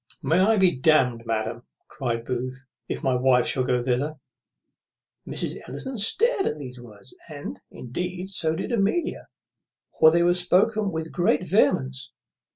[0.23, 4.15] "May I be damned, madam," cries Booth, "if my wife shall go thither."
[5.27, 5.57] Mrs.
[5.69, 9.27] Ellison stared at these words, and, indeed, so did Amelia;
[9.99, 12.15] for they were spoke with great vehemence.